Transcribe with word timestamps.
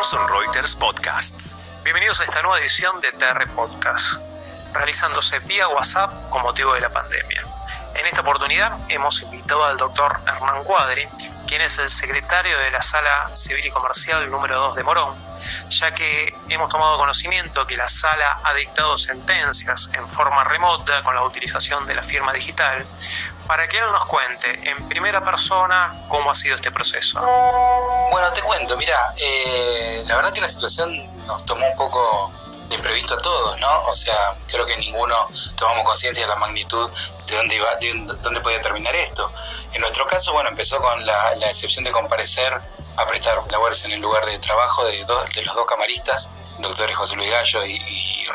Thomson 0.00 0.28
Reuters 0.28 0.74
Podcasts. 0.76 1.58
Bienvenidos 1.84 2.22
a 2.22 2.24
esta 2.24 2.40
nueva 2.40 2.58
edición 2.58 3.02
de 3.02 3.12
TR 3.12 3.46
Podcast, 3.54 4.14
realizándose 4.72 5.40
vía 5.40 5.68
WhatsApp 5.68 6.30
con 6.30 6.40
motivo 6.40 6.72
de 6.72 6.80
la 6.80 6.88
pandemia. 6.88 7.44
En 7.94 8.06
esta 8.06 8.22
oportunidad 8.22 8.78
hemos 8.88 9.20
invitado 9.20 9.62
al 9.62 9.76
doctor 9.76 10.18
Hernán 10.26 10.64
Cuadri, 10.64 11.06
quien 11.50 11.62
es 11.62 11.80
el 11.80 11.88
secretario 11.88 12.56
de 12.60 12.70
la 12.70 12.80
Sala 12.80 13.28
Civil 13.34 13.66
y 13.66 13.70
Comercial 13.70 14.30
número 14.30 14.56
2 14.68 14.76
de 14.76 14.84
Morón, 14.84 15.16
ya 15.68 15.92
que 15.92 16.32
hemos 16.48 16.70
tomado 16.70 16.96
conocimiento 16.96 17.66
que 17.66 17.76
la 17.76 17.88
sala 17.88 18.38
ha 18.44 18.54
dictado 18.54 18.96
sentencias 18.96 19.90
en 19.94 20.08
forma 20.08 20.44
remota 20.44 21.02
con 21.02 21.16
la 21.16 21.24
utilización 21.24 21.86
de 21.86 21.96
la 21.96 22.04
firma 22.04 22.32
digital, 22.32 22.86
para 23.48 23.66
que 23.66 23.78
él 23.78 23.90
nos 23.90 24.06
cuente 24.06 24.60
en 24.62 24.88
primera 24.88 25.24
persona 25.24 26.04
cómo 26.08 26.30
ha 26.30 26.36
sido 26.36 26.54
este 26.54 26.70
proceso. 26.70 27.20
Bueno, 28.12 28.32
te 28.32 28.42
cuento, 28.42 28.76
mira, 28.76 29.12
eh, 29.16 30.04
la 30.06 30.14
verdad 30.14 30.32
que 30.32 30.40
la 30.40 30.48
situación 30.48 31.26
nos 31.26 31.44
tomó 31.44 31.68
un 31.68 31.76
poco 31.76 32.32
de 32.70 32.76
imprevisto 32.76 33.14
a 33.14 33.18
todos, 33.18 33.58
¿no? 33.58 33.82
O 33.86 33.94
sea, 33.94 34.36
creo 34.46 34.64
que 34.64 34.76
ninguno 34.76 35.28
tomamos 35.56 35.84
conciencia 35.84 36.22
de 36.22 36.28
la 36.28 36.36
magnitud 36.36 36.88
de 37.26 37.36
dónde 37.36 37.56
iba, 37.56 37.74
de 37.76 37.92
dónde 38.22 38.40
podía 38.40 38.60
terminar 38.60 38.94
esto. 38.94 39.30
En 39.72 39.80
nuestro 39.80 40.06
caso, 40.06 40.32
bueno, 40.32 40.50
empezó 40.50 40.80
con 40.80 41.04
la, 41.04 41.34
excepción 41.48 41.84
de 41.84 41.90
comparecer 41.90 42.60
a 42.96 43.06
prestar 43.06 43.42
labores 43.50 43.84
en 43.84 43.92
el 43.92 44.00
lugar 44.00 44.24
de 44.24 44.38
trabajo 44.38 44.84
de, 44.84 45.04
de 45.34 45.42
los 45.42 45.54
dos 45.54 45.66
camaristas, 45.66 46.30
doctores 46.58 46.96
José 46.96 47.16
Luis 47.16 47.30
Gallo 47.30 47.64
y, 47.66 47.80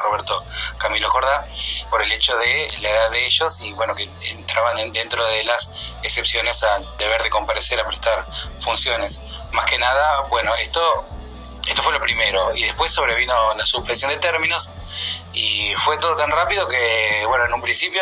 Roberto 0.03 0.43
Camilo 0.77 1.09
Jordá, 1.09 1.48
por 1.90 2.02
el 2.02 2.12
hecho 2.12 2.35
de 2.35 2.70
la 2.81 2.90
edad 2.90 3.12
de 3.12 3.26
ellos 3.26 3.62
y 3.62 3.71
bueno, 3.71 3.95
que 3.95 4.09
entraban 4.29 4.91
dentro 4.91 5.26
de 5.26 5.45
las 5.45 5.71
excepciones 6.04 6.62
al 6.63 6.85
deber 6.98 7.23
de 7.23 7.29
comparecer 7.29 7.79
a 7.79 7.85
prestar 7.85 8.27
funciones. 8.60 9.21
Más 9.51 9.65
que 9.65 9.77
nada, 9.77 10.23
bueno, 10.29 10.54
esto 10.55 11.05
esto 11.68 11.82
fue 11.82 11.94
lo 11.94 11.99
primero. 11.99 12.55
Y 12.55 12.63
después 12.63 12.91
sobrevino 12.91 13.54
la 13.55 13.66
suspensión 13.66 14.12
de 14.12 14.18
términos 14.18 14.71
y 15.34 15.74
fue 15.76 15.98
todo 15.98 16.16
tan 16.16 16.32
rápido 16.32 16.68
que, 16.68 17.24
bueno, 17.27 17.46
en 17.46 17.54
un 17.54 17.62
principio 17.62 18.02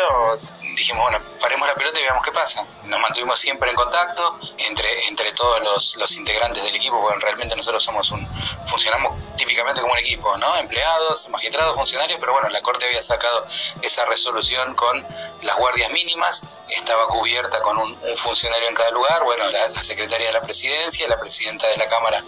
dijimos, 0.74 1.02
bueno, 1.02 1.18
paremos 1.40 1.66
la 1.68 1.74
pelota 1.74 1.98
y 2.00 2.02
veamos 2.02 2.22
qué 2.22 2.32
pasa. 2.32 2.64
Nos 2.84 3.00
mantuvimos 3.00 3.38
siempre 3.38 3.70
en 3.70 3.76
contacto 3.76 4.38
entre, 4.58 5.06
entre 5.08 5.32
todos 5.32 5.62
los, 5.62 5.96
los 5.96 6.16
integrantes 6.16 6.62
del 6.62 6.74
equipo, 6.74 7.00
porque 7.00 7.20
realmente 7.20 7.56
nosotros 7.56 7.82
somos 7.82 8.10
un, 8.10 8.26
funcionamos 8.66 9.14
típicamente 9.36 9.80
como 9.80 9.92
un 9.92 9.98
equipo, 9.98 10.36
¿no? 10.38 10.56
Empleados, 10.56 11.28
magistrados, 11.28 11.74
funcionarios, 11.74 12.18
pero 12.20 12.32
bueno, 12.32 12.48
la 12.48 12.60
Corte 12.62 12.86
había 12.86 13.02
sacado 13.02 13.46
esa 13.82 14.04
resolución 14.06 14.74
con 14.74 15.06
las 15.42 15.56
guardias 15.56 15.90
mínimas, 15.90 16.46
estaba 16.68 17.06
cubierta 17.06 17.60
con 17.60 17.78
un, 17.78 17.96
funcionario 18.16 18.68
en 18.68 18.74
cada 18.74 18.90
lugar, 18.90 19.22
bueno, 19.22 19.44
la, 19.50 19.82
secretaria 19.82 20.28
de 20.28 20.32
la 20.32 20.40
presidencia, 20.40 21.06
la 21.08 21.18
presidenta 21.18 21.66
de 21.68 21.76
la 21.76 21.86
Cámara, 21.88 22.24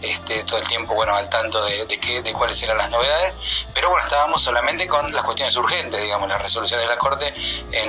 este, 0.00 0.44
todo 0.44 0.58
el 0.58 0.66
tiempo, 0.68 0.94
bueno, 0.94 1.14
al 1.14 1.28
tanto 1.28 1.64
de, 1.64 1.86
qué, 2.00 2.22
de 2.22 2.32
cuáles 2.32 2.62
eran 2.62 2.78
las 2.78 2.90
novedades, 2.90 3.66
pero 3.74 3.90
bueno, 3.90 4.04
estábamos 4.04 4.42
solamente 4.42 4.86
con 4.86 5.12
las 5.12 5.24
cuestiones 5.24 5.56
urgentes, 5.56 6.00
digamos, 6.00 6.28
las 6.28 6.40
resoluciones 6.40 6.86
de 6.86 6.94
la 6.94 6.98
Corte 6.98 7.34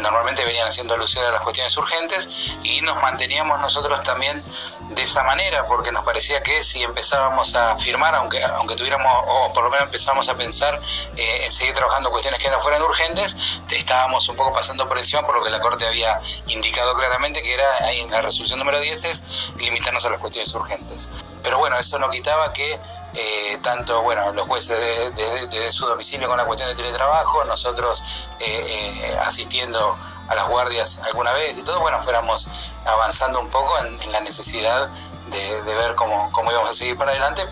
normalmente 0.02 0.44
venían 0.46 0.68
haciendo 0.68 0.94
alusión 0.94 1.26
a 1.26 1.32
las 1.32 1.42
cuestiones 1.42 1.76
urgentes 1.78 2.30
y 2.64 2.82
nos 2.82 3.02
manteníamos 3.02 3.60
nosotros 3.60 4.02
también 4.04 4.44
de 4.90 5.04
esa 5.04 5.24
manera, 5.24 5.68
porque 5.68 5.92
nos 5.92 6.04
parecía 6.04 6.44
que 6.44 6.62
si 6.64 6.84
empezábamos 6.84 7.56
a 7.56 7.78
firmar, 7.78 8.16
aunque, 8.16 8.44
aunque 8.44 8.76
tuviéramos, 8.76 9.12
o 9.28 9.54
por 9.54 9.64
lo 9.64 9.70
menos 9.70 9.86
empezábamos 9.86 10.28
a 10.30 10.36
pensar 10.36 10.82
eh, 11.16 11.46
en 11.46 11.52
seguir 11.52 11.74
trabajando 11.74 12.10
cuestiones 12.12 12.42
que 12.42 12.50
no 12.50 12.60
fueran 12.60 12.82
urgentes, 12.82 13.38
estábamos 13.70 14.28
un 14.28 14.36
poco 14.36 14.54
pasando 14.54 14.88
por 14.88 14.98
encima 14.98 15.26
por 15.26 15.38
lo 15.38 15.44
que 15.44 15.50
la 15.50 15.60
Corte 15.60 15.88
había 15.88 16.20
indicado 16.48 16.96
claramente, 16.96 17.42
que 17.42 17.54
era 17.54 17.86
ahí 17.86 18.02
en 18.02 18.12
la 18.12 18.22
resolución 18.22 18.60
número 18.60 18.80
10 18.80 19.04
es 19.06 19.24
limitarnos 19.58 20.06
a 20.06 20.10
las 20.10 20.20
cuestiones 20.20 20.54
urgentes. 20.54 21.10
Pero 21.44 21.58
bueno, 21.58 21.78
eso 21.78 21.98
no 22.00 22.10
quitaba 22.10 22.54
que 22.54 22.80
eh, 23.14 23.60
tanto 23.62 24.02
bueno 24.02 24.32
los 24.34 24.48
jueces 24.48 25.16
de, 25.16 25.72
su 25.72 25.86
domicilio 25.86 26.28
con 26.28 26.38
la 26.38 26.46
cuestión 26.46 26.70
de 26.70 26.76
teletrabajo, 26.76 27.44
nosotros 27.46 28.04
eh, 28.40 29.18
asistiendo 29.26 29.98
a 30.28 30.36
las 30.36 30.48
guardias 30.48 31.02
alguna 31.04 31.34
vez 31.34 31.58
y 31.58 31.64
todo, 31.64 31.82
bueno, 31.82 32.00
fuéramos 32.00 32.48
avanzando 32.86 33.40
un 33.40 33.50
poco 33.50 33.74
en, 33.80 34.12
la 34.12 34.22
necesidad 34.22 34.90
de, 35.28 35.62
ver 35.62 35.96
cómo, 35.96 36.32
cómo 36.32 36.52
íbamos 36.52 36.70
a 36.70 36.74
seguir 36.74 36.98
para 36.98 37.12
adelante, 37.12 37.46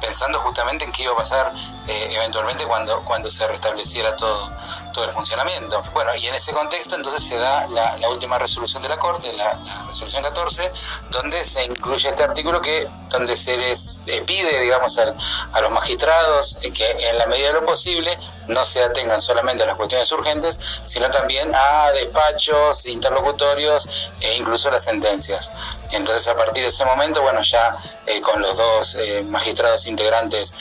pensando 0.00 0.38
justamente 0.40 0.84
en 0.84 0.92
qué 0.92 1.04
iba 1.04 1.12
a 1.12 1.16
pasar 1.16 1.52
eh, 1.88 2.08
eventualmente 2.16 2.64
cuando, 2.64 3.00
cuando 3.04 3.30
se 3.30 3.46
restableciera 3.46 4.16
todo, 4.16 4.50
todo 4.92 5.04
el 5.04 5.10
funcionamiento. 5.10 5.84
Bueno, 5.92 6.14
y 6.16 6.26
en 6.26 6.34
ese 6.34 6.52
contexto 6.52 6.96
entonces 6.96 7.22
se 7.22 7.38
da 7.38 7.68
la, 7.68 8.08
última 8.08 8.38
resolución 8.38 8.82
de 8.82 8.88
la 8.88 8.98
Corte, 8.98 9.32
la, 9.34 9.84
resolución 9.86 10.24
14, 10.24 10.72
donde 11.10 11.44
se 11.44 11.64
incluye 11.64 12.08
este 12.08 12.24
artículo 12.24 12.60
que 12.60 12.88
donde 13.08 13.36
se 13.36 13.56
les 13.56 13.98
eh, 14.06 14.20
pide, 14.26 14.62
digamos, 14.62 14.98
a, 14.98 15.60
los 15.60 15.70
magistrados 15.70 16.58
eh, 16.62 16.72
que 16.72 16.90
en 16.90 17.18
la 17.18 17.26
medida 17.26 17.48
de 17.48 17.52
lo 17.54 17.66
posible 17.66 18.18
no 18.48 18.64
se 18.64 18.82
atengan 18.82 19.20
solamente 19.20 19.62
a 19.62 19.66
las 19.66 19.76
cuestiones 19.76 20.10
urgentes, 20.10 20.80
sino 20.82 21.08
también 21.10 21.54
a 21.54 21.92
despachos, 21.92 22.86
interlocutorios 22.86 24.10
e 24.20 24.34
incluso 24.34 24.72
las 24.72 24.82
sentencias. 24.82 25.52
Entonces, 25.92 26.26
a 26.26 26.36
partir 26.36 26.64
de 26.64 26.70
ese 26.70 26.84
momento, 26.84 27.22
bueno, 27.22 27.42
ya 27.42 27.76
con 28.22 28.42
los 28.42 28.56
dos 28.56 28.98
magistrados 29.26 29.86
integrantes 29.86 30.54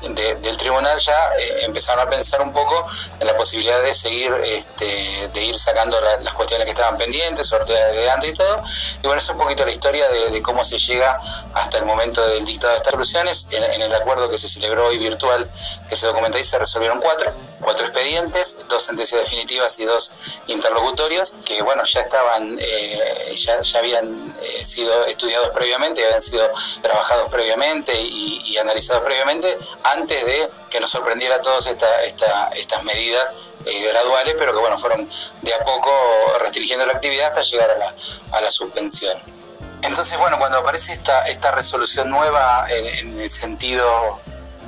del 0.00 0.56
tribunal 0.56 0.96
ya 0.98 1.30
eh, 1.38 1.64
empezaron 1.64 2.06
a 2.06 2.10
pensar 2.10 2.40
un 2.40 2.52
poco 2.52 2.86
en 3.18 3.26
la 3.26 3.36
posibilidad 3.36 3.82
de 3.82 3.92
seguir, 3.92 4.32
este, 4.44 5.28
de 5.32 5.44
ir 5.44 5.58
sacando 5.58 6.00
las 6.00 6.34
cuestiones 6.34 6.66
que 6.66 6.70
estaban 6.70 6.96
pendientes, 6.96 7.48
sorteo 7.48 7.76
de 7.92 8.10
antes 8.10 8.30
y 8.30 8.34
todo. 8.34 8.62
Y 9.02 9.06
bueno, 9.06 9.20
es 9.20 9.28
un 9.28 9.38
poquito 9.38 9.64
la 9.64 9.72
historia 9.72 10.08
de, 10.08 10.40
cómo 10.42 10.62
se 10.62 10.78
llega 10.78 11.20
hasta 11.54 11.78
el 11.78 11.84
momento 11.84 12.26
del 12.28 12.44
dictado 12.44 12.72
de 12.72 12.76
estas 12.76 12.92
soluciones. 12.92 13.48
En, 13.50 13.82
el 13.82 13.94
acuerdo 13.94 14.30
que 14.30 14.38
se 14.38 14.48
celebró 14.48 14.86
hoy 14.86 14.98
virtual, 14.98 15.50
que 15.88 15.96
se 15.96 16.06
documenta 16.06 16.38
ahí, 16.38 16.44
se 16.44 16.58
resolvieron 16.58 17.00
cuatro, 17.00 17.32
cuatro 17.60 17.84
expedientes, 17.86 18.58
dos 18.68 18.84
sentencias 18.84 19.20
definitivas 19.22 19.78
y 19.80 19.84
dos 19.84 20.12
interlocutorios, 20.46 21.34
que 21.44 21.60
bueno, 21.62 21.82
ya 21.84 22.00
estaban, 22.02 22.56
eh, 22.60 23.34
ya, 23.36 23.60
ya 23.62 23.78
habían 23.80 24.34
eh, 24.40 24.64
sido 24.64 25.06
estudiados 25.06 25.50
previamente, 25.50 26.04
habían 26.04 26.22
sido 26.22 26.48
trabajados 26.82 27.28
previamente 27.30 28.00
y, 28.00 28.42
y 28.44 28.58
analizados 28.58 29.02
previamente 29.02 29.58
antes 29.92 30.24
de 30.24 30.50
que 30.70 30.80
nos 30.80 30.90
sorprendiera 30.90 31.36
a 31.36 31.42
todos 31.42 31.66
esta, 31.66 32.02
estas 32.04 32.82
medidas 32.84 33.48
eh, 33.64 33.88
graduales, 33.92 34.34
pero 34.38 34.52
que 34.52 34.60
bueno, 34.60 34.78
fueron 34.78 35.08
de 35.42 35.54
a 35.54 35.58
poco 35.64 35.90
restringiendo 36.40 36.86
la 36.86 36.92
actividad 36.92 37.28
hasta 37.28 37.42
llegar 37.42 37.70
a 37.70 37.78
la, 37.78 37.94
a 38.32 38.40
la 38.40 38.50
suspensión. 38.50 39.16
Entonces, 39.82 40.18
bueno, 40.18 40.38
cuando 40.38 40.58
aparece 40.58 40.92
esta, 40.92 41.26
esta 41.26 41.52
resolución 41.52 42.10
nueva 42.10 42.66
en, 42.68 43.20
el 43.20 43.30
sentido 43.30 44.20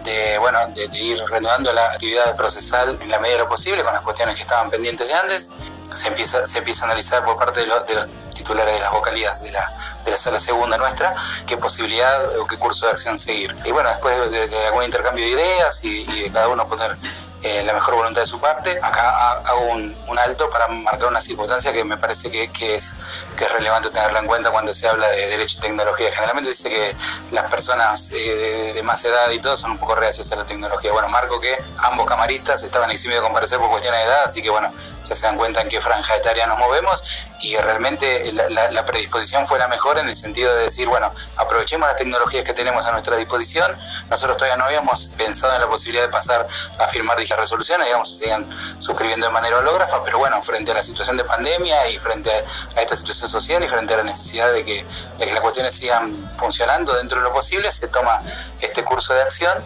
de, 0.04 0.38
bueno, 0.38 0.59
de, 0.69 0.88
ir 0.98 1.19
reanudando 1.28 1.72
la 1.72 1.92
actividad 1.92 2.36
procesal 2.36 2.98
en 3.00 3.10
la 3.10 3.19
medida 3.19 3.38
de 3.38 3.44
lo 3.44 3.48
posible 3.48 3.82
con 3.82 3.92
las 3.92 4.03
cuestiones 4.03 4.36
que 4.36 4.42
estaban 4.42 4.70
pendientes 4.70 5.09
de 5.09 5.14
antes, 5.14 5.50
se 5.94 6.09
empieza, 6.09 6.47
se 6.47 6.59
empieza 6.59 6.84
a 6.84 6.86
analizar 6.86 7.25
por 7.25 7.36
parte 7.36 7.60
de, 7.60 7.66
de 7.66 7.94
los 7.94 8.09
titulares 8.41 8.75
de 8.75 8.81
las 8.81 8.91
vocalías 8.91 9.43
de 9.43 9.51
la, 9.51 9.71
de 10.05 10.11
la 10.11 10.17
sala 10.17 10.41
segunda 10.41 10.78
nuestra, 10.78 11.15
qué 11.47 11.56
posibilidad 11.56 12.39
o 12.39 12.47
qué 12.47 12.56
curso 12.56 12.87
de 12.87 12.93
acción 12.93 13.19
seguir. 13.19 13.55
Y 13.65 13.71
bueno, 13.71 13.91
después 13.91 14.31
de, 14.31 14.67
algún 14.67 14.84
intercambio 14.84 15.25
de 15.25 15.31
ideas 15.31 15.84
y, 15.84 16.05
de 16.05 16.31
cada 16.33 16.49
uno 16.49 16.67
poner 16.67 16.97
eh, 17.43 17.62
la 17.65 17.73
mejor 17.75 17.95
voluntad 17.95 18.23
de 18.23 18.27
su 18.27 18.41
parte. 18.41 18.78
Acá 18.83 19.33
hago 19.45 19.73
un, 19.73 19.95
alto 20.19 20.51
para 20.51 20.69
marcar 20.69 21.09
una 21.09 21.21
circunstancia 21.21 21.73
que 21.73 21.84
me 21.84 21.97
parece 21.97 22.31
que, 22.31 22.75
es, 22.75 22.97
es 23.45 23.53
relevante 23.53 23.91
tenerla 23.91 24.21
en 24.21 24.27
cuenta 24.27 24.51
cuando 24.51 24.75
se 24.75 24.89
habla 24.89 25.09
de 25.09 25.27
derecho 25.28 25.59
y 25.59 25.61
tecnología. 25.62 26.12
Generalmente 26.12 26.53
se 26.53 26.69
dice 26.69 26.71
que 26.71 27.34
las 27.34 27.51
personas 27.51 28.11
eh, 28.12 28.73
de, 28.75 28.83
más 28.83 29.05
edad 29.05 29.31
y 29.31 29.39
todo 29.39 29.56
son 29.56 29.73
un 29.73 29.78
poco 29.78 29.95
reacias 29.95 30.31
a 30.33 30.37
la 30.37 30.45
tecnología. 30.45 30.93
Bueno, 30.93 31.09
marco 31.09 31.41
que 31.41 31.56
ambos 31.78 32.06
camaristas 32.06 32.62
estaban 32.62 32.91
eximidos 32.91 33.23
de 33.23 33.28
comparecer 33.28 33.59
por 33.59 33.71
cuestiones 33.71 34.01
de 34.01 34.06
edad, 34.06 34.25
así 34.25 34.43
que 34.43 34.51
bueno, 34.51 34.73
ya 35.09 35.15
se 35.15 35.27
dan 35.27 35.37
cuenta 35.37 35.61
en 35.61 35.69
qué 35.69 35.81
franja 35.81 36.17
etaria 36.17 36.47
nos 36.47 36.59
movemos 36.59 37.25
y 37.43 37.56
realmente 37.56 38.33
la, 38.33 38.84
predisposición 38.84 39.47
fue 39.47 39.59
la 39.59 39.69
mejor 39.69 39.98
en 39.98 40.09
el 40.09 40.16
sentido 40.16 40.54
de 40.54 40.65
decir, 40.65 40.89
bueno, 40.89 41.13
aprovechemos 41.36 41.89
las 41.89 41.97
tecnologías 41.97 42.45
que 42.45 42.53
tenemos 42.53 42.86
a 42.86 42.93
nuestra 42.93 43.16
disposición. 43.16 43.77
Nosotros 44.10 44.36
todavía 44.36 44.57
no 44.57 44.65
habíamos 44.65 45.09
pensado 45.16 45.54
en 45.54 45.60
la 45.60 45.69
posibilidad 45.69 46.04
de 46.04 46.13
pasar 46.13 46.47
a 46.78 46.89
firmar 46.89 47.19
dichas 47.19 47.39
resoluciones, 47.39 47.86
digamos, 47.86 48.10
se 48.10 48.25
sigan 48.25 48.47
suscribiendo 48.78 49.27
de 49.27 49.33
manera 49.33 49.59
hológrafa, 49.59 50.03
pero 50.04 50.19
bueno, 50.19 50.43
frente 50.43 50.72
a 50.72 50.75
la 50.75 50.83
situación 50.83 51.16
de 51.16 51.25
pandemia 51.25 51.89
y 51.89 51.98
frente 51.98 52.31
a 52.31 52.81
esta 52.81 52.97
situación 52.97 53.29
social 53.30 53.62
y 53.62 53.68
frente 53.68 53.94
a 53.94 53.98
la 53.98 54.04
necesidad 54.04 54.53
de 54.53 54.65
que, 54.65 54.84
de 55.18 55.24
que 55.24 55.32
las 55.32 55.41
cuestiones 55.41 55.74
sigan 55.74 56.15
funcionando 56.36 56.94
dentro 56.94 57.18
de 57.18 57.24
lo 57.24 57.32
posible, 57.32 57.71
se 57.71 57.88
toma 57.88 58.21
este 58.60 58.84
curso 58.84 59.15
de 59.15 59.22
acción 59.22 59.59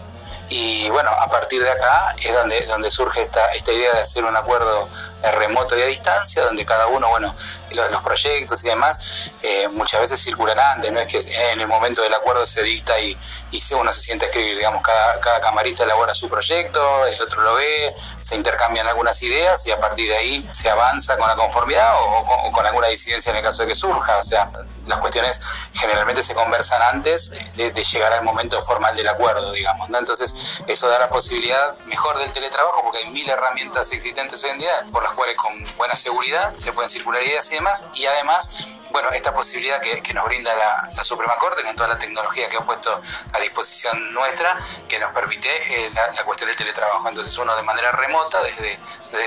Y 0.49 0.89
bueno, 0.91 1.11
a 1.11 1.29
partir 1.29 1.63
de 1.63 1.71
acá 1.71 2.15
es 2.23 2.33
donde, 2.33 2.67
donde 2.67 2.91
surge 2.91 3.23
esta, 3.23 3.47
esta 3.53 3.73
idea 3.73 3.93
de 3.95 4.01
hacer 4.01 4.25
un 4.25 4.37
acuerdo 4.37 4.89
eh, 5.23 5.31
remoto 5.33 5.77
y 5.77 5.83
a 5.83 5.87
distancia, 5.87 6.43
donde 6.43 6.67
cada 6.67 6.87
uno, 6.87 7.09
bueno, 7.09 7.35
los, 7.71 8.03
proyectos 8.03 8.63
y 8.65 8.69
demás 8.69 9.31
eh, 9.43 9.69
muchas 9.69 10.01
veces 10.01 10.23
circulan 10.23 10.59
antes, 10.59 10.93
no 10.93 11.01
es 11.01 11.07
que 11.07 11.51
en 11.51 11.61
el 11.61 11.67
momento 11.67 12.03
del 12.03 12.13
acuerdo 12.13 12.45
se 12.45 12.63
dicta 12.63 12.99
y, 13.01 13.17
y 13.51 13.63
uno 13.75 13.93
se 13.93 14.01
siente 14.01 14.27
a 14.27 14.29
escribir, 14.29 14.59
digamos, 14.59 14.83
cada, 14.83 15.21
cada 15.21 15.41
camarista 15.41 15.85
elabora 15.85 16.15
su 16.15 16.29
proyecto, 16.29 17.07
el 17.07 17.21
otro 17.21 17.43
lo 17.43 17.55
ve, 17.55 17.95
se 17.97 18.37
intercambian 18.37 18.87
algunas 18.87 19.23
ideas 19.23 19.67
y 19.67 19.73
a 19.73 19.79
partir 19.79 20.09
de 20.09 20.17
ahí 20.17 20.49
se 20.53 20.69
avanza 20.69 21.17
con 21.17 21.27
la 21.29 21.37
conformidad 21.37 21.93
o, 21.97 22.53
con 22.53 22.67
alguna 22.67 22.89
disidencia 22.89 23.31
en 23.31 23.37
el 23.37 23.43
caso 23.43 23.63
de 23.63 23.69
que 23.69 23.75
surja, 23.75 24.19
o 24.19 24.23
sea, 24.23 24.51
las 24.87 24.99
cuestiones 24.99 25.41
generalmente 25.73 26.23
se 26.23 26.35
conversan 26.35 26.83
antes 26.83 27.33
de, 27.57 27.73
llegar 27.85 28.13
al 28.13 28.25
momento 28.25 28.61
formal 28.63 28.97
del 28.97 29.09
acuerdo, 29.09 29.53
digamos, 29.53 29.89
¿no? 29.91 29.99
Entonces, 29.99 30.34
eso 30.67 30.89
da 30.89 30.99
la 30.99 31.09
posibilidad 31.09 31.77
mejor 31.87 32.19
del 32.19 32.33
teletrabajo 32.33 32.83
porque 32.83 32.99
hay 32.99 33.11
mil 33.11 33.29
herramientas 33.29 33.93
existentes 33.93 34.43
hoy 34.45 34.51
en 34.51 34.59
día 34.59 34.85
por 34.93 35.03
las 35.03 35.13
cuales 35.13 35.37
con 35.37 35.53
buena 35.77 35.97
seguridad 35.97 36.53
se 36.59 36.73
pueden 36.73 36.91
circular 36.91 37.23
ideas 37.23 37.51
y 37.53 37.57
demás, 37.57 37.89
y 37.95 38.07
además, 38.07 38.67
bueno, 38.91 39.11
esta 39.11 39.35
posibilidad 39.35 39.81
que, 39.81 40.15
nos 40.15 40.25
brinda 40.25 40.55
la, 40.55 41.05
Suprema 41.05 41.37
Corte 41.37 41.63
con 41.63 41.77
toda 41.77 41.89
la 41.91 41.99
tecnología 41.99 42.49
que 42.49 42.57
ha 42.57 42.61
puesto 42.61 43.01
a 43.33 43.39
disposición 43.41 44.15
nuestra, 44.15 44.57
que 44.89 44.99
nos 44.99 45.13
permite 45.13 45.49
eh, 45.69 45.91
la, 45.91 46.25
cuestión 46.25 46.49
del 46.49 46.57
teletrabajo. 46.57 47.07
Entonces, 47.09 47.37
uno 47.37 47.55
de 47.57 47.63
manera 47.63 47.93
remota, 47.93 48.41
desde, 48.43 48.79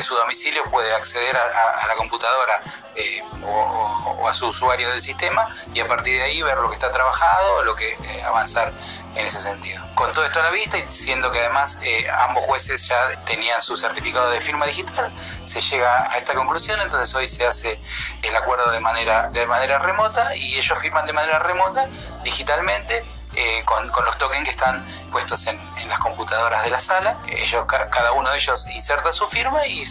su 0.01 0.15
domicilio, 0.15 0.63
puede 0.71 0.91
acceder 0.93 1.37
a, 1.37 1.85
la 1.87 1.95
computadora 1.95 2.61
eh, 2.95 3.21
o, 3.43 4.17
o 4.19 4.27
a 4.27 4.33
su 4.33 4.47
usuario 4.47 4.89
del 4.89 5.01
sistema 5.01 5.47
y 5.73 5.79
a 5.79 5.87
partir 5.87 6.17
de 6.17 6.23
ahí 6.23 6.41
ver 6.41 6.57
lo 6.57 6.69
que 6.69 6.75
está 6.75 6.89
trabajado, 6.89 7.63
lo 7.63 7.75
que 7.75 7.91
eh, 7.91 8.23
avanzar 8.23 8.73
en 9.15 9.25
ese 9.25 9.41
sentido. 9.41 9.83
Con 9.95 10.11
todo 10.13 10.25
esto 10.25 10.39
a 10.39 10.43
la 10.43 10.51
vista 10.51 10.77
y 10.77 10.83
siendo 10.89 11.31
que 11.31 11.39
además 11.39 11.81
eh, 11.83 12.07
ambos 12.27 12.45
jueces 12.45 12.87
ya 12.87 13.23
tenían 13.25 13.61
su 13.61 13.75
certificado 13.75 14.29
de 14.29 14.41
firma 14.41 14.65
digital, 14.65 15.11
se 15.45 15.59
llega 15.59 16.11
a 16.11 16.17
esta 16.17 16.33
conclusión, 16.33 16.79
entonces 16.81 17.13
hoy 17.15 17.27
se 17.27 17.45
hace 17.45 17.79
el 18.21 18.35
acuerdo 18.35 18.71
de 18.71 18.79
manera, 18.79 19.29
de 19.29 19.45
manera 19.47 19.79
remota 19.79 20.35
y 20.35 20.55
ellos 20.55 20.79
firman 20.79 21.05
de 21.05 21.13
manera 21.13 21.39
remota, 21.39 21.87
digitalmente, 22.23 23.03
eh, 23.35 23.61
con, 23.65 23.87
los 23.87 24.17
tokens 24.17 24.45
que 24.45 24.51
están 24.51 24.85
puestos 25.11 25.45
en, 25.47 25.59
las 25.87 25.99
computadoras 25.99 26.63
de 26.63 26.69
la 26.69 26.79
sala. 26.79 27.17
Ellos, 27.27 27.65
cada 27.67 28.11
uno 28.13 28.29
de 28.31 28.37
ellos 28.37 28.67
inserta 28.67 29.11
su 29.11 29.27
firma 29.27 29.65
y, 29.67 29.83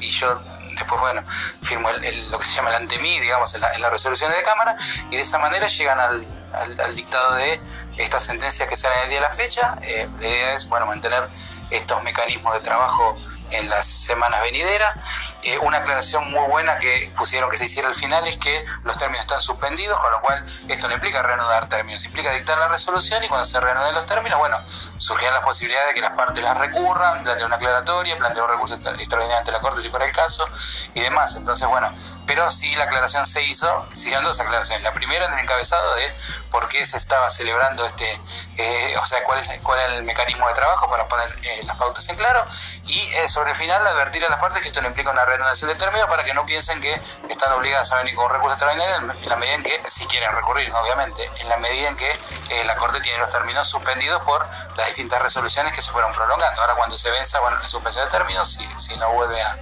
y 0.00 0.10
yo 0.10 0.40
después, 0.80 1.00
bueno, 1.00 1.22
firmo 1.62 1.90
lo 2.30 2.38
que 2.38 2.44
se 2.44 2.56
llama 2.56 2.70
el 2.70 2.76
antemí, 2.76 3.20
digamos, 3.20 3.54
en, 3.54 3.60
las 3.60 3.90
resoluciones 3.90 4.36
de 4.36 4.42
cámara, 4.42 4.76
y 5.10 5.16
de 5.16 5.22
esa 5.22 5.38
manera 5.38 5.66
llegan 5.68 6.00
al, 6.00 6.94
dictado 6.94 7.34
de 7.36 7.60
estas 7.96 8.24
sentencias 8.24 8.68
que 8.68 8.76
salen 8.76 9.04
el 9.04 9.08
día 9.10 9.18
de 9.18 9.26
la 9.26 9.32
fecha. 9.32 9.78
Eh, 9.82 10.08
la 10.20 10.28
idea 10.28 10.54
es, 10.54 10.68
bueno, 10.68 10.86
mantener 10.86 11.28
estos 11.70 12.02
mecanismos 12.02 12.54
de 12.54 12.60
trabajo 12.60 13.16
en 13.50 13.68
las 13.68 13.86
semanas 13.86 14.42
venideras. 14.42 15.00
Eh, 15.42 15.58
una 15.58 15.78
aclaración 15.78 16.30
muy 16.30 16.46
buena 16.48 16.78
que 16.78 17.10
pusieron 17.16 17.48
que 17.50 17.56
se 17.56 17.64
hiciera 17.64 17.88
al 17.88 17.94
final 17.94 18.26
es 18.26 18.36
que 18.36 18.62
los 18.84 18.98
términos 18.98 19.22
están 19.22 19.40
suspendidos, 19.40 19.98
con 19.98 20.12
lo 20.12 20.20
cual 20.20 20.44
esto 20.68 20.86
no 20.86 20.94
implica 20.94 21.22
reanudar 21.22 21.66
términos, 21.66 22.04
implica 22.04 22.30
dictar 22.32 22.58
la 22.58 22.68
resolución 22.68 23.24
y 23.24 23.28
cuando 23.28 23.46
se 23.46 23.58
reanuden 23.58 23.94
los 23.94 24.04
términos, 24.04 24.38
bueno, 24.38 24.58
surgían 24.98 25.32
las 25.32 25.42
posibilidades 25.42 25.88
de 25.88 25.94
que 25.94 26.00
las 26.02 26.10
partes 26.10 26.42
las 26.44 26.58
recurran, 26.58 27.22
plantear 27.22 27.46
una 27.46 27.56
aclaratoria, 27.56 28.16
plantear 28.18 28.44
un 28.44 28.52
recurso 28.52 28.74
extraordinario 28.74 29.38
ante 29.38 29.52
la 29.52 29.60
Corte 29.60 29.80
si 29.80 29.88
fuera 29.88 30.04
el 30.04 30.12
caso 30.12 30.46
y 30.94 31.00
demás. 31.00 31.34
Entonces, 31.36 31.66
bueno, 31.68 31.90
pero 32.30 32.48
sí 32.48 32.72
la 32.76 32.84
aclaración 32.84 33.26
se 33.26 33.42
hizo, 33.42 33.88
siguiendo 33.90 34.28
dos 34.28 34.38
aclaraciones. 34.38 34.84
La 34.84 34.92
primera 34.92 35.24
en 35.24 35.32
el 35.32 35.40
encabezado 35.40 35.96
de 35.96 36.14
por 36.48 36.68
qué 36.68 36.86
se 36.86 36.96
estaba 36.96 37.28
celebrando 37.28 37.84
este, 37.84 38.20
eh, 38.56 38.94
o 39.02 39.04
sea, 39.04 39.24
cuál 39.24 39.40
es, 39.40 39.50
cuál 39.64 39.80
es 39.80 39.86
el 39.88 40.04
mecanismo 40.04 40.46
de 40.46 40.54
trabajo 40.54 40.88
para 40.88 41.08
poner 41.08 41.28
eh, 41.42 41.62
las 41.64 41.76
pautas 41.76 42.08
en 42.08 42.14
claro 42.14 42.46
y 42.86 43.00
sobre 43.26 43.50
el 43.50 43.56
final 43.56 43.84
advertir 43.84 44.24
a 44.24 44.28
las 44.28 44.38
partes 44.38 44.62
que 44.62 44.68
esto 44.68 44.80
no 44.80 44.86
implica 44.86 45.10
una 45.10 45.24
reanudación 45.24 45.70
de 45.70 45.76
término 45.76 46.06
para 46.06 46.22
que 46.24 46.32
no 46.32 46.46
piensen 46.46 46.80
que 46.80 47.00
están 47.28 47.52
obligadas 47.52 47.90
a 47.90 47.96
venir 47.96 48.14
con 48.14 48.30
recurso 48.30 48.52
extraordinario 48.52 49.12
en 49.12 49.28
la 49.28 49.36
medida 49.36 49.54
en 49.56 49.62
que, 49.64 49.80
si 49.88 50.06
quieren 50.06 50.30
recurrir, 50.32 50.72
obviamente, 50.72 51.28
en 51.40 51.48
la 51.48 51.56
medida 51.56 51.88
en 51.88 51.96
que 51.96 52.10
eh, 52.50 52.64
la 52.64 52.76
Corte 52.76 53.00
tiene 53.00 53.18
los 53.18 53.30
términos 53.30 53.68
suspendidos 53.68 54.22
por 54.22 54.46
las 54.76 54.86
distintas 54.86 55.20
resoluciones 55.20 55.72
que 55.72 55.82
se 55.82 55.90
fueron 55.90 56.12
prolongando. 56.12 56.60
Ahora 56.60 56.74
cuando 56.74 56.96
se 56.96 57.10
venza, 57.10 57.40
bueno, 57.40 57.58
la 57.58 57.68
suspensión 57.68 58.04
de 58.04 58.10
términos, 58.10 58.52
si, 58.52 58.68
si 58.76 58.96
no 58.98 59.10
vuelve 59.12 59.42
a, 59.42 59.56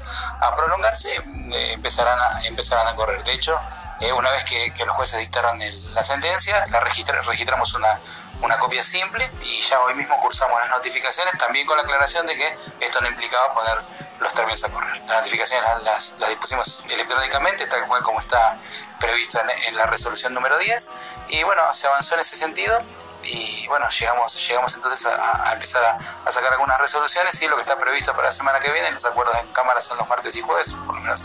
prolongarse, 0.55 1.15
eh, 1.53 1.73
empezarán, 1.73 2.19
a, 2.19 2.47
empezarán 2.58 2.88
a 2.88 2.96
correr. 2.96 3.22
De 3.22 3.32
hecho, 3.32 3.56
eh, 4.00 4.12
una 4.12 4.31
vez 4.31 4.43
que, 4.44 4.72
los 4.84 4.96
jueces 4.96 5.20
dictaron 5.20 5.60
la 5.94 6.02
sentencia, 6.02 6.66
la 6.66 6.81
registramos 6.81 7.75
una 7.75 7.99
una 8.40 8.58
copia 8.58 8.82
simple 8.82 9.28
y 9.43 9.60
ya 9.60 9.81
hoy 9.81 9.94
mismo 9.94 10.16
cursamos 10.20 10.60
las 10.60 10.70
notificaciones 10.70 11.37
también 11.38 11.66
con 11.66 11.76
la 11.76 11.82
aclaración 11.82 12.26
de 12.26 12.37
que 12.37 12.56
esto 12.81 13.00
no 13.00 13.08
implicaba 13.08 13.52
poner 13.52 13.76
los 14.20 14.32
términos 14.32 14.62
a 14.64 14.69
correr. 14.69 14.96
Las 15.06 15.19
notificaciones 15.19 15.82
las, 15.82 16.16
las, 16.19 16.28
dispusimos 16.28 16.84
electrónicamente, 16.88 17.66
tal 17.66 17.87
cual 17.87 18.02
como 18.02 18.20
está 18.20 18.56
previsto 19.00 19.40
en, 19.66 19.76
la 19.76 19.87
resolución 19.87 20.34
número 20.34 20.58
10 20.58 20.90
y 21.28 21.43
bueno, 21.43 21.62
se 21.72 21.88
avanzó 21.88 22.14
en 22.14 22.20
ese 22.20 22.37
sentido 22.37 22.81
y 23.25 23.66
bueno, 23.66 23.88
llegamos, 23.90 24.49
llegamos 24.49 24.75
entonces 24.75 25.05
a, 25.06 25.52
empezar 25.52 25.99
a, 26.25 26.31
sacar 26.31 26.52
algunas 26.52 26.78
resoluciones 26.78 27.40
y 27.43 27.49
lo 27.49 27.56
que 27.56 27.62
está 27.62 27.76
previsto 27.76 28.12
para 28.12 28.26
la 28.26 28.32
semana 28.32 28.60
que 28.60 28.70
viene, 28.70 28.90
los 28.93 29.05
acuerdos 29.05 29.37
en 29.37 29.52
cámara 29.52 29.81
son 29.81 29.99
los 29.99 30.08
martes 30.08 30.37
y 30.37 30.43
jueves, 30.43 30.76
por 30.87 30.94
lo 30.94 31.00
menos 31.00 31.22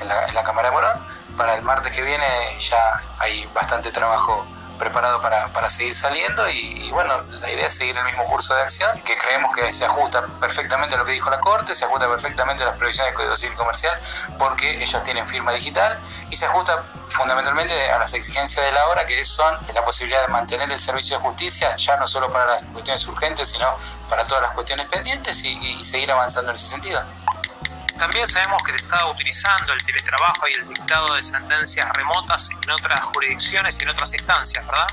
en 0.00 0.08
la, 0.08 0.42
Cámara 0.44 0.68
de 0.68 0.74
Morón. 0.74 1.06
Para 1.36 1.54
el 1.54 1.62
martes 1.62 1.94
que 1.94 2.02
viene 2.02 2.24
ya 2.58 3.00
hay 3.18 3.46
bastante 3.54 3.90
trabajo 3.90 4.46
preparado 4.78 5.20
para, 5.20 5.48
para 5.48 5.70
seguir 5.70 5.94
saliendo 5.94 6.48
y, 6.48 6.90
bueno, 6.90 7.14
la 7.40 7.50
idea 7.50 7.66
es 7.66 7.74
seguir 7.74 7.96
el 7.96 8.04
mismo 8.04 8.24
curso 8.26 8.54
de 8.54 8.62
acción, 8.62 8.98
que 9.00 9.16
creemos 9.16 9.54
que 9.54 9.72
se 9.72 9.86
ajusta 9.86 10.26
perfectamente 10.40 10.94
a 10.94 10.98
lo 10.98 11.04
que 11.04 11.12
dijo 11.12 11.30
la 11.30 11.40
Corte, 11.40 11.74
se 11.74 11.84
ajusta 11.84 12.06
perfectamente 12.08 12.62
a 12.62 12.66
las 12.66 12.76
previsiones 12.76 13.12
del 13.12 13.16
Código 13.16 13.36
Civil 13.36 13.56
Comercial, 13.56 13.98
porque 14.38 14.82
ellos 14.82 15.02
tienen 15.02 15.26
firma 15.26 15.52
digital 15.52 15.98
y 16.30 16.36
se 16.36 16.46
ajusta 16.46 16.84
fundamentalmente 17.06 17.90
a 17.90 17.98
las 17.98 18.14
exigencias 18.14 18.64
de 18.64 18.72
la 18.72 18.86
hora, 18.88 19.06
que 19.06 19.24
son 19.24 19.56
la 19.74 19.84
posibilidad 19.84 20.22
de 20.22 20.28
mantener 20.28 20.70
el 20.70 20.78
servicio 20.78 21.16
de 21.16 21.22
justicia, 21.22 21.74
ya 21.76 21.96
no 21.96 22.06
solo 22.06 22.30
para 22.30 22.46
las 22.46 22.62
cuestiones 22.64 23.06
urgentes, 23.08 23.48
sino 23.48 23.74
para 24.08 24.26
todas 24.26 24.42
las 24.42 24.52
cuestiones 24.52 24.86
pendientes 24.86 25.42
y 25.44 25.84
seguir 25.84 26.10
avanzando 26.12 26.50
en 26.50 26.56
ese 26.56 26.68
sentido. 26.68 27.02
También 27.98 28.26
sabemos 28.26 28.62
que 28.62 28.72
se 28.72 28.78
está 28.78 29.06
utilizando 29.06 29.72
el 29.72 29.84
teletrabajo 29.84 30.48
y 30.48 30.52
el 30.54 30.68
dictado 30.68 31.14
de 31.14 31.22
sentencias 31.22 31.88
remotas 31.94 32.50
en 32.50 32.70
otras 32.70 33.00
jurisdicciones 33.04 33.78
y 33.80 33.82
en 33.84 33.88
otras 33.90 34.12
instancias, 34.14 34.66
¿verdad? 34.66 34.86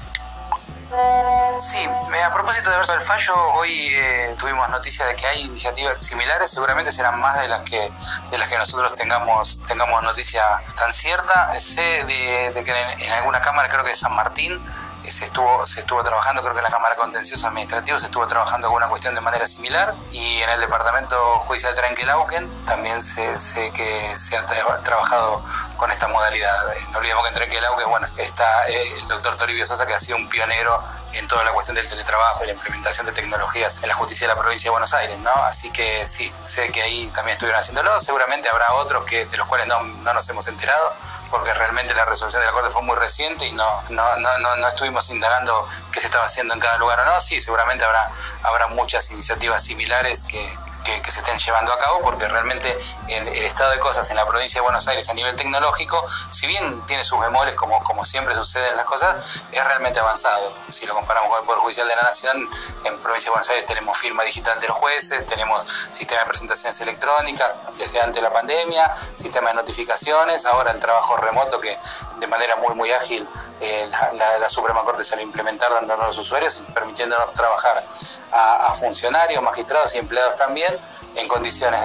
Sí, 1.58 1.84
a 2.24 2.34
propósito 2.34 2.70
de 2.70 2.78
ver 2.78 2.86
el 2.94 3.02
fallo, 3.02 3.36
hoy 3.54 3.96
eh, 3.96 4.36
tuvimos 4.38 4.70
noticia 4.70 5.08
de 5.08 5.16
que 5.16 5.26
hay 5.26 5.42
iniciativas 5.42 6.06
similares, 6.06 6.52
seguramente 6.52 6.92
serán 6.92 7.20
más 7.20 7.40
de 7.42 7.48
las 7.48 7.62
que 7.62 7.92
de 8.30 8.38
las 8.38 8.48
que 8.48 8.58
nosotros 8.60 8.94
tengamos 8.94 9.66
tengamos 9.66 10.04
noticia 10.04 10.44
tan 10.76 10.94
cierta. 10.94 11.60
Sé 11.60 11.82
de, 12.06 12.64
que 12.64 13.06
en, 13.06 13.12
alguna 13.14 13.42
cámara, 13.42 13.70
creo 13.70 13.84
que 13.84 13.90
de 13.90 13.96
San 13.96 14.14
Martín, 14.14 14.64
se 15.12 15.26
estuvo, 15.26 15.66
se 15.66 15.82
estuvo 15.82 16.04
trabajando, 16.04 16.42
creo 16.42 16.54
que 16.54 16.60
en 16.60 16.64
la 16.64 16.72
Cámara 16.72 16.96
Contencioso 16.96 17.48
Administrativo 17.48 18.00
se 18.00 18.06
estuvo 18.06 18.26
trabajando 18.26 18.68
alguna 18.68 18.88
cuestión 18.88 19.16
de 19.16 19.22
manera 19.22 19.48
similar 19.48 19.94
y 20.12 20.42
en 20.42 20.50
el 20.50 20.60
Departamento 20.60 21.18
Judicial 21.42 21.74
Trenquelauquen 21.76 22.66
también 22.66 23.04
sé, 23.04 23.40
sé 23.40 23.72
que 23.72 24.18
se 24.18 24.38
ha 24.38 24.46
trabajado 24.46 25.44
con 25.78 25.92
esta 25.92 26.08
modalidad. 26.08 26.56
No 26.92 27.00
olvidemos 27.00 27.24
que 27.24 27.30
en 27.30 27.36
Trenquelauquen, 27.36 27.90
bueno, 27.90 28.08
está 28.18 28.68
eh, 28.70 28.94
el 29.02 29.08
doctor 29.08 29.36
Toribio 29.36 29.66
Sosa 29.66 29.86
que 29.86 29.94
ha 29.94 30.00
sido 30.00 30.18
un 30.18 30.30
pionero 30.30 30.82
en 31.14 31.28
toda 31.28 31.44
la 31.44 31.52
cuestión 31.52 31.76
del 31.76 31.88
teletrabajo 31.88 32.44
y 32.44 32.48
la 32.48 32.54
implementación 32.54 33.06
de 33.06 33.12
tecnologías 33.12 33.82
en 33.82 33.90
la 33.90 33.96
justicia 33.96 34.28
de 34.28 34.34
la 34.34 34.40
provincia 34.40 34.68
de 34.68 34.72
Buenos 34.72 34.94
Aires, 34.94 35.18
¿no? 35.20 35.32
Así 35.44 35.72
que 35.72 36.08
sí, 36.08 36.32
sé 36.44 36.72
que 36.72 36.82
ahí 36.82 37.08
también 37.14 37.36
estuvieron 37.36 37.60
haciéndolo, 37.60 38.00
seguramente 38.00 38.50
habrá 38.50 38.74
otros 38.76 39.06
que 39.06 39.26
de 39.26 39.38
los 39.38 39.48
cuales 39.48 39.68
no, 39.68 39.84
no 39.84 40.14
nos 40.14 40.30
hemos 40.30 40.48
enterado 40.48 40.94
porque 41.30 41.54
realmente 41.54 41.94
la 41.94 42.06
resolución 42.06 42.42
de 42.42 42.48
la 42.48 42.54
Corte 42.54 42.70
fue 42.70 42.82
muy 42.82 42.96
reciente 42.96 43.46
y 43.46 43.52
no, 43.52 43.84
no, 43.90 44.16
no, 44.18 44.38
no, 44.40 44.56
no 44.56 44.68
estuvimos 44.68 44.93
indagando 45.10 45.68
qué 45.92 46.00
se 46.00 46.08
estaba 46.08 46.26
haciendo 46.26 46.54
en 46.54 46.60
cada 46.60 46.78
lugar 46.78 47.00
o 47.00 47.06
no, 47.06 47.20
sí, 47.20 47.40
seguramente 47.40 47.84
habrá, 47.84 48.10
habrá 48.44 48.68
muchas 48.68 49.10
iniciativas 49.12 49.64
similares 49.64 50.24
que, 50.24 50.52
que, 50.84 51.12
se 51.12 51.20
estén 51.20 51.38
llevando 51.38 51.72
a 51.72 51.78
cabo, 51.78 52.02
porque 52.02 52.28
realmente 52.28 52.78
el, 53.08 53.28
estado 53.44 53.72
de 53.72 53.80
cosas 53.80 54.10
en 54.10 54.18
la 54.18 54.26
provincia 54.26 54.60
de 54.60 54.64
Buenos 54.64 54.88
Aires 54.88 55.10
a 55.10 55.14
nivel 55.14 55.36
tecnológico, 55.36 56.04
si 56.32 56.48
bien 56.48 56.82
tiene 56.86 57.04
sus 57.04 57.20
memores, 57.20 57.56
como, 57.56 57.84
como 57.84 58.06
siempre 58.06 58.36
sucede 58.36 58.70
en 58.70 58.78
las 58.78 58.86
cosas, 58.86 59.44
es 59.52 59.64
realmente 59.64 60.00
avanzado. 60.00 60.54
Si 60.70 60.86
lo 60.86 60.96
comparamos 60.96 61.30
con 61.30 61.40
el 61.40 61.46
Poder 61.46 61.62
Judicial 61.62 61.88
de 61.88 61.96
la 61.96 62.04
Nación, 62.04 62.50
en 62.84 62.98
provincia 63.00 63.30
de 63.30 63.32
Buenos 63.32 63.50
Aires 63.50 63.66
tenemos 63.66 63.98
firma 63.98 64.24
digital 64.24 64.60
de 64.60 64.68
los 64.68 64.78
jueces, 64.78 65.26
tenemos 65.28 65.66
sistema 65.92 66.22
de 66.22 66.28
presentaciones 66.28 66.80
electrónicas 66.82 67.60
desde 67.78 68.00
antes 68.00 68.16
de 68.16 68.22
la 68.22 68.34
pandemia, 68.34 68.94
sistema 69.16 69.50
de 69.50 69.56
notificaciones, 69.56 70.46
ahora 70.46 70.72
el 70.72 70.80
trabajo 70.80 71.18
remoto 71.18 71.60
que 71.60 71.78
de 72.20 72.28
manera 72.28 72.56
muy 72.58 72.76
muy 72.76 72.92
ágil 72.92 73.28
eh, 73.60 73.90
la, 74.14 74.50
Suprema 74.50 74.84
Corte 74.84 75.04
se 75.04 75.16
lo 75.16 75.22
implementar 75.22 75.72
dándonos 75.72 76.04
a 76.04 76.08
los 76.08 76.18
usuarios, 76.18 76.64
permitiéndonos 76.74 77.34
trabajar 77.34 77.84
a 78.32 78.74
funcionarios, 78.76 79.42
magistrados 79.42 79.96
y 79.96 79.98
empleados 79.98 80.36
también 80.36 80.73
en 81.16 81.28
condiciones 81.28 81.82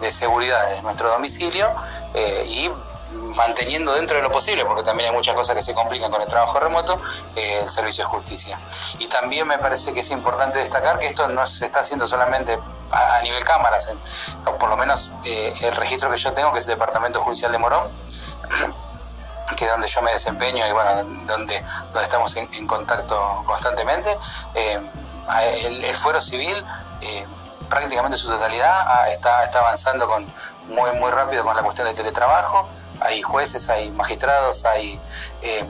de, 0.00 0.12
seguridad 0.12 0.74
en 0.74 0.82
nuestro 0.82 1.10
domicilio 1.10 1.70
eh, 2.14 2.44
y 2.46 2.70
manteniendo 3.34 3.94
dentro 3.94 4.16
de 4.16 4.22
lo 4.22 4.30
posible, 4.30 4.64
porque 4.64 4.82
también 4.82 5.10
hay 5.10 5.14
muchas 5.14 5.34
cosas 5.34 5.54
que 5.54 5.62
se 5.62 5.74
complican 5.74 6.10
con 6.10 6.20
el 6.20 6.28
trabajo 6.28 6.58
remoto, 6.60 6.98
eh, 7.36 7.60
el 7.62 7.68
servicio 7.68 8.04
de 8.04 8.10
justicia. 8.10 8.58
Y 8.98 9.06
también 9.08 9.46
me 9.46 9.58
parece 9.58 9.92
que 9.92 10.00
es 10.00 10.10
importante 10.10 10.58
destacar 10.58 10.98
que 10.98 11.06
esto 11.06 11.28
no 11.28 11.46
se 11.46 11.66
está 11.66 11.80
haciendo 11.80 12.06
solamente 12.06 12.58
a, 12.90 13.20
nivel 13.22 13.44
cámaras, 13.44 13.94
o 14.46 14.58
por 14.58 14.68
lo 14.68 14.76
menos 14.76 15.14
eh, 15.24 15.52
el 15.60 15.74
registro 15.76 16.10
que 16.10 16.18
yo 16.18 16.32
tengo, 16.32 16.52
que 16.52 16.60
es 16.60 16.68
el 16.68 16.74
Departamento 16.74 17.20
Judicial 17.20 17.52
de 17.52 17.58
Morón, 17.58 17.88
que 19.56 19.64
es 19.64 19.70
donde 19.70 19.86
yo 19.86 20.02
me 20.02 20.12
desempeño 20.12 20.66
y 20.66 20.72
bueno, 20.72 20.96
donde, 21.26 21.62
donde 21.92 22.02
estamos 22.02 22.34
en, 22.36 22.66
contacto 22.66 23.42
constantemente. 23.46 24.16
Eh, 24.54 24.80
el, 25.64 25.84
el, 25.84 25.96
fuero 25.96 26.20
civil 26.20 26.64
prácticamente 27.68 28.16
su 28.16 28.28
totalidad 28.28 29.08
está, 29.10 29.44
está 29.44 29.60
avanzando 29.60 30.06
con 30.06 30.26
muy 30.68 30.92
muy 30.98 31.10
rápido 31.10 31.44
con 31.44 31.56
la 31.56 31.62
cuestión 31.62 31.86
del 31.86 31.96
teletrabajo. 31.96 32.68
Hay 33.00 33.22
jueces, 33.22 33.68
hay 33.68 33.90
magistrados, 33.90 34.64
hay 34.64 35.00
eh, 35.42 35.64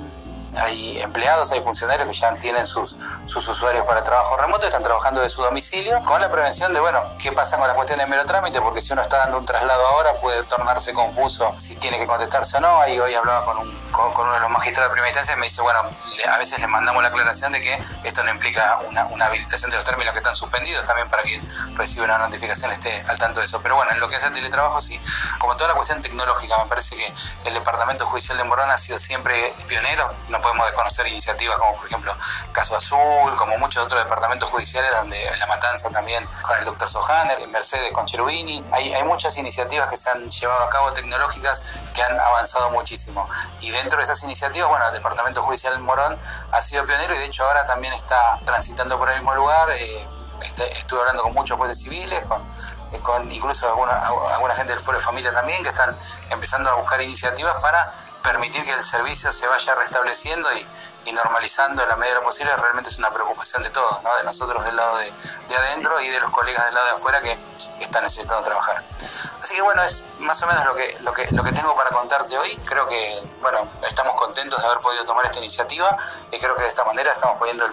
hay 0.57 1.01
empleados, 1.01 1.53
hay 1.53 1.61
funcionarios 1.61 2.09
que 2.09 2.15
ya 2.15 2.35
tienen 2.35 2.67
sus, 2.67 2.97
sus 3.27 3.49
usuarios 3.49 3.87
para 3.87 4.03
trabajo 4.03 4.37
remoto, 4.37 4.67
están 4.67 4.83
trabajando 4.83 5.21
de 5.21 5.29
su 5.29 5.43
domicilio, 5.43 6.03
con 6.05 6.21
la 6.21 6.31
prevención 6.31 6.73
de, 6.73 6.81
bueno, 6.81 7.03
qué 7.19 7.33
pasa 7.33 7.59
con 7.59 7.67
las 7.67 7.77
cuestiones 7.77 8.07
de 8.07 8.11
mero 8.11 8.25
trámite, 8.25 8.61
porque 8.61 8.81
si 8.81 8.93
uno 8.93 9.03
está 9.03 9.19
dando 9.19 9.39
un 9.39 9.45
traslado 9.45 9.87
ahora 9.87 10.19
puede 10.21 10.43
tornarse 10.45 10.93
confuso 10.93 11.55
si 11.59 11.77
tiene 11.77 11.99
que 11.99 12.07
contestarse 12.07 12.57
o 12.57 12.61
no. 12.61 12.81
Ahí 12.81 12.99
hoy 12.99 13.15
hablaba 13.15 13.45
con, 13.45 13.59
un, 13.59 13.91
con, 13.91 14.13
uno 14.17 14.35
de 14.35 14.41
los 14.41 14.51
magistrados 14.51 14.91
de 14.91 14.93
primera 14.93 15.09
instancia 15.09 15.35
y 15.35 15.39
me 15.39 15.47
dice, 15.47 15.63
bueno, 15.63 15.81
a 16.31 16.39
veces 16.39 16.61
le 16.61 16.67
mandamos 16.67 17.03
la 17.03 17.09
aclaración 17.09 17.53
de 17.53 17.61
que 17.61 17.79
esto 18.05 18.23
no 18.25 18.31
implica 18.31 18.81
una, 18.89 19.07
una 19.07 19.27
habilitación 19.27 19.71
de 19.71 19.77
los 19.77 19.85
términos 19.85 20.13
que 20.13 20.19
están 20.19 20.35
suspendidos, 20.35 20.85
también 20.85 21.09
para 21.09 21.23
que 21.23 21.41
reciba 21.75 22.05
una 22.05 22.19
notificación 22.19 22.73
esté 22.73 23.03
al 23.09 23.19
tanto 23.19 23.41
de 23.41 23.47
eso. 23.47 23.61
Pero 23.63 23.77
bueno, 23.77 23.93
en 23.93 24.01
lo 24.01 24.09
que 24.09 24.17
es 24.17 24.25
el 24.25 24.33
teletrabajo, 24.33 24.81
sí, 24.81 25.01
como 25.39 25.57
toda 25.57 25.69
la 25.69 25.75
cuestión 25.75 26.01
tecnológica, 26.01 26.59
me 26.59 26.67
parece 26.67 26.97
que 26.97 27.13
el 27.45 27.55
Departamento 27.55 28.07
Judicial 28.07 28.39
de 28.39 28.45
Morón 28.45 28.71
ha 28.71 28.79
sido 28.79 28.99
siempre 28.99 29.55
pionero, 29.67 30.13
podemos 30.63 30.67
desconocer 30.67 31.07
iniciativas 31.09 31.57
como 31.59 31.77
por 31.77 31.87
ejemplo 31.87 32.17
Caso 32.53 32.77
Azul, 32.77 33.37
como 33.37 33.59
muchos 33.59 33.85
otros 33.85 34.03
departamentos 34.03 34.51
judiciales 34.51 34.91
donde 34.93 35.31
La 35.39 35.47
Matanza 35.47 35.91
también 35.91 36.27
con 36.43 36.57
el 36.59 36.65
doctor 36.65 36.89
Sohaner, 36.89 37.47
Mercedes 37.49 37.93
con 37.93 38.07
Cherubini. 38.07 38.63
Hay, 38.73 38.93
hay 38.93 39.05
muchas 39.05 39.37
iniciativas 39.37 39.89
que 39.89 39.97
se 39.97 40.11
han 40.11 40.31
llevado 40.31 40.65
a 40.65 40.71
cabo 40.71 40.93
tecnológicas 40.93 41.79
que 41.95 42.03
han 42.03 42.19
avanzado 42.19 42.71
muchísimo. 42.71 43.29
Y 43.61 43.71
dentro 43.71 43.99
de 43.99 44.05
esas 44.05 44.23
iniciativas, 44.23 44.69
bueno, 44.69 44.87
el 44.87 44.95
Departamento 44.95 45.43
Judicial 45.43 45.79
Morón 45.81 46.19
ha 46.53 46.63
sido 46.63 46.85
pionero 46.87 47.15
y 47.15 47.19
de 47.19 47.25
hecho 47.27 47.45
ahora 47.45 47.65
también 47.67 47.93
está 47.93 48.39
transitando 48.45 48.99
por 48.99 49.11
el 49.11 49.17
mismo 49.17 49.35
lugar. 49.35 49.71
Eh, 49.71 50.07
estuve 50.43 51.01
hablando 51.01 51.23
con 51.23 51.33
muchos 51.33 51.57
jueces 51.57 51.81
civiles, 51.81 52.25
con, 52.27 52.43
con 53.03 53.31
incluso 53.31 53.69
alguna, 53.69 53.93
alguna 54.35 54.55
gente 54.55 54.73
del 54.73 54.81
Foro 54.81 54.99
de 54.99 55.05
Familia 55.05 55.33
también, 55.33 55.63
que 55.63 55.71
están 55.71 55.97
empezando 56.31 56.71
a 56.71 56.75
buscar 56.75 57.01
iniciativas 57.01 57.55
para 57.57 57.93
permitir 58.23 58.65
que 58.65 58.73
el 58.73 58.83
servicio 58.83 59.33
se 59.33 59.47
vaya 59.47 59.75
restableciendo 59.75 60.49
y, 60.53 61.13
normalizando 61.13 61.83
en 61.83 61.89
la 61.91 61.97
medida 61.97 62.15
de 62.15 62.21
lo 62.21 62.25
posible 62.25 62.57
realmente 62.57 62.89
es 62.89 62.99
una 62.99 63.11
preocupación 63.11 63.63
de 63.63 63.71
todos, 63.71 63.99
de 64.03 64.25
nosotros 64.25 64.65
del 64.65 64.75
lado 64.75 64.97
de, 64.97 65.13
adentro 65.55 66.01
y 66.01 66.09
de 66.09 66.21
los 66.21 66.31
colegas 66.31 66.65
del 66.65 66.75
lado 66.75 66.87
de 66.87 66.93
afuera 66.93 67.21
que, 67.21 67.39
están 67.81 68.05
necesitando 68.05 68.43
trabajar. 68.43 68.83
Así 69.43 69.55
que 69.55 69.63
bueno, 69.63 69.83
es 69.83 70.07
más 70.21 70.43
o 70.43 70.47
menos 70.47 70.65
lo 70.65 70.75
que, 70.75 70.97
lo 71.01 71.13
que, 71.13 71.27
lo 71.33 71.43
que 71.43 71.53
tengo 71.53 71.75
para 71.75 71.91
contarte 71.91 72.39
hoy. 72.39 72.57
Creo 72.65 72.87
que 72.87 73.23
bueno, 73.43 73.69
estamos 73.87 74.15
contentos 74.15 74.61
de 74.63 74.67
haber 74.67 74.81
podido 74.81 75.05
tomar 75.05 75.27
esta 75.27 75.39
iniciativa 75.39 75.95
y 76.31 76.39
creo 76.39 76.57
que 76.57 76.63
de 76.63 76.69
esta 76.69 76.85
manera 76.85 77.13
estamos 77.13 77.37
poniendo 77.39 77.67
el 77.67 77.73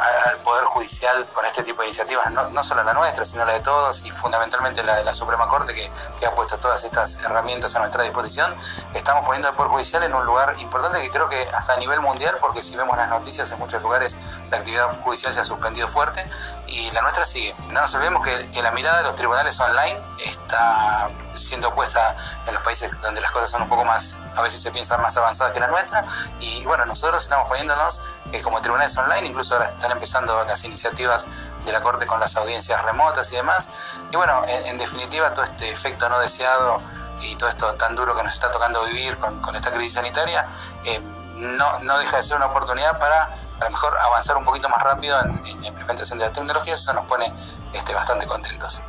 al 0.00 0.36
Poder 0.38 0.59
Judicial 0.80 1.26
con 1.34 1.44
este 1.44 1.62
tipo 1.62 1.82
de 1.82 1.88
iniciativas, 1.88 2.30
no, 2.32 2.48
no, 2.48 2.64
solo 2.64 2.82
la 2.82 2.94
nuestra, 2.94 3.26
sino 3.26 3.44
la 3.44 3.52
de 3.52 3.60
todos 3.60 4.02
y 4.06 4.10
fundamentalmente 4.12 4.82
la 4.82 4.96
de 4.96 5.04
la 5.04 5.14
Suprema 5.14 5.46
Corte 5.46 5.74
que, 5.74 5.90
que, 6.18 6.24
ha 6.24 6.34
puesto 6.34 6.58
todas 6.58 6.82
estas 6.84 7.16
herramientas 7.22 7.76
a 7.76 7.80
nuestra 7.80 8.02
disposición, 8.02 8.56
estamos 8.94 9.26
poniendo 9.26 9.48
al 9.48 9.54
Poder 9.54 9.72
Judicial 9.72 10.02
en 10.04 10.14
un 10.14 10.24
lugar 10.24 10.54
importante 10.58 11.02
que 11.02 11.10
creo 11.10 11.28
que 11.28 11.46
hasta 11.54 11.74
a 11.74 11.76
nivel 11.76 12.00
mundial, 12.00 12.38
porque 12.40 12.62
si 12.62 12.78
vemos 12.78 12.96
las 12.96 13.10
noticias 13.10 13.50
en 13.50 13.58
muchos 13.58 13.82
lugares 13.82 14.16
la 14.50 14.56
actividad 14.56 14.90
judicial 15.02 15.34
se 15.34 15.40
ha 15.40 15.44
suspendido 15.44 15.86
fuerte 15.86 16.26
y 16.66 16.90
la 16.92 17.02
nuestra 17.02 17.26
sigue. 17.26 17.54
No 17.68 17.82
nos 17.82 17.94
olvidemos 17.94 18.24
que, 18.24 18.50
que 18.50 18.62
la 18.62 18.70
mirada 18.70 18.98
de 18.98 19.02
los 19.02 19.14
tribunales 19.14 19.60
online 19.60 20.00
está 20.24 21.10
siendo 21.34 21.74
puesta 21.74 22.16
en 22.46 22.54
los 22.54 22.62
países 22.62 22.98
donde 23.02 23.20
las 23.20 23.30
cosas 23.32 23.50
son 23.50 23.62
un 23.62 23.68
poco 23.68 23.84
más, 23.84 24.18
a 24.34 24.40
veces 24.40 24.62
se 24.62 24.70
piensan 24.70 25.02
más 25.02 25.14
avanzadas 25.16 25.52
que 25.52 25.60
la 25.60 25.68
nuestra 25.68 26.04
y 26.40 26.64
bueno, 26.64 26.86
nosotros 26.86 27.22
estamos 27.22 27.48
poniéndonos 27.48 28.02
eh, 28.32 28.40
como 28.42 28.60
tribunales 28.60 28.96
online, 28.96 29.28
incluso 29.28 29.54
ahora 29.54 29.70
están 29.70 29.90
empezando 29.90 30.44
las 30.44 30.64
iniciativas 30.64 31.26
de 31.64 31.72
la 31.72 31.82
Corte 31.82 32.06
con 32.06 32.20
las 32.20 32.36
audiencias 32.36 32.82
remotas 32.84 33.32
y 33.32 33.36
demás. 33.36 33.68
Y 34.10 34.16
bueno, 34.16 34.42
en, 34.46 34.78
definitiva, 34.78 35.32
todo 35.32 35.44
este 35.44 35.70
efecto 35.70 36.08
no 36.08 36.18
deseado 36.18 36.80
y 37.20 37.34
todo 37.36 37.48
esto 37.48 37.74
tan 37.74 37.94
duro 37.96 38.14
que 38.14 38.22
nos 38.22 38.32
está 38.32 38.50
tocando 38.50 38.84
vivir 38.84 39.16
con, 39.18 39.54
esta 39.54 39.70
crisis 39.72 39.94
sanitaria, 39.94 40.46
eh, 40.84 41.00
no, 41.34 41.78
no, 41.80 41.98
deja 41.98 42.18
de 42.18 42.22
ser 42.22 42.36
una 42.36 42.46
oportunidad 42.46 42.98
para 42.98 43.24
a 43.24 43.64
lo 43.64 43.70
mejor 43.70 43.96
avanzar 43.98 44.36
un 44.36 44.44
poquito 44.44 44.68
más 44.68 44.82
rápido 44.82 45.20
en, 45.20 45.46
en 45.46 45.62
la 45.62 45.68
implementación 45.68 46.18
de 46.18 46.26
la 46.26 46.32
tecnología, 46.32 46.74
eso 46.74 46.92
nos 46.92 47.06
pone 47.06 47.32
este, 47.72 47.94
bastante 47.94 48.26
contentos. 48.26 48.82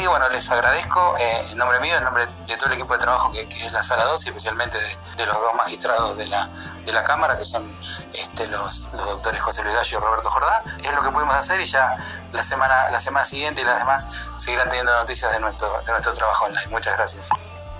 Así 0.00 0.06
bueno, 0.06 0.30
les 0.30 0.50
agradezco 0.50 1.14
eh, 1.18 1.42
en 1.50 1.58
nombre 1.58 1.78
mío, 1.78 1.94
en 1.94 2.04
nombre 2.04 2.26
de 2.46 2.56
todo 2.56 2.68
el 2.68 2.72
equipo 2.72 2.94
de 2.94 3.00
trabajo 3.00 3.30
que, 3.32 3.42
es 3.42 3.70
la 3.70 3.82
Sala 3.82 4.04
2 4.04 4.24
y 4.24 4.28
especialmente 4.30 4.78
de, 4.78 5.26
los 5.26 5.38
dos 5.38 5.52
magistrados 5.52 6.16
de 6.16 6.26
la, 6.26 6.48
de 6.86 6.92
la 6.94 7.04
Cámara, 7.04 7.36
que 7.36 7.44
son 7.44 7.70
este, 8.14 8.46
los, 8.46 8.90
doctores 8.92 9.42
José 9.42 9.62
Luis 9.62 9.76
Gallo 9.76 9.98
y 9.98 10.00
Roberto 10.00 10.30
Jordá. 10.30 10.62
Es 10.82 10.94
lo 10.94 11.02
que 11.02 11.10
pudimos 11.10 11.34
hacer 11.34 11.60
y 11.60 11.66
ya 11.66 11.98
la 12.32 12.42
semana, 12.42 12.88
la 12.88 12.98
semana 12.98 13.26
siguiente 13.26 13.60
y 13.60 13.64
las 13.66 13.78
demás 13.78 14.30
seguirán 14.38 14.70
teniendo 14.70 14.90
noticias 14.90 15.30
de 15.32 15.38
nuestro, 15.38 15.82
de 15.82 15.92
nuestro 15.92 16.14
trabajo 16.14 16.46
online. 16.46 16.68
Muchas 16.68 16.96
gracias. 16.96 17.28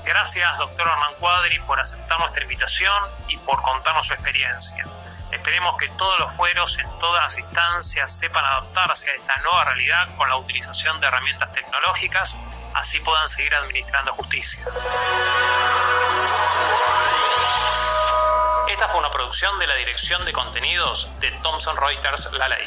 Gracias, 0.05 0.59
doctor 0.59 0.89
Hernán 0.89 1.15
Cuadri, 1.21 1.59
por 1.61 1.81
aceptar 1.81 2.21
nuestra 2.21 2.43
invitación 2.43 3.03
y 3.29 3.39
por 3.39 3.63
contarnos 3.63 4.07
su 4.07 4.13
experiencia. 4.13 4.85
Esperemos 5.33 5.77
que 5.79 5.89
todos 5.91 6.19
los 6.19 6.37
fueros 6.37 6.79
en 6.79 6.87
todas 6.99 7.23
las 7.23 7.39
instancias 7.39 8.13
sepan 8.13 8.45
adaptarse 8.45 9.11
a 9.11 9.15
esta 9.15 9.37
nueva 9.39 9.65
realidad 9.65 10.09
con 10.17 10.29
la 10.29 10.37
utilización 10.37 11.01
de 11.01 11.07
herramientas 11.07 11.53
tecnológicas, 11.53 12.39
así 12.75 12.99
puedan 13.01 13.29
seguir 13.29 13.55
administrando 13.55 14.13
justicia. 14.15 14.65
Esta 18.69 18.89
fue 18.89 19.01
una 19.01 19.11
producción 19.11 19.59
de 19.59 19.67
la 19.67 19.75
Dirección 19.77 20.25
de 20.25 20.33
Contenidos 20.33 21.11
de 21.21 21.31
Thomson 21.43 21.77
Reuters 21.77 22.33
La 22.33 22.49
Ley. 22.49 22.67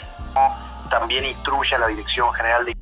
También 0.90 1.26
instruye 1.26 1.76
a 1.76 1.80
la 1.80 1.88
Dirección 1.88 2.34
General 2.34 2.66
de 2.66 2.73